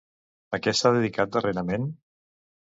[0.57, 1.87] A què s'ha dedicat darrerament?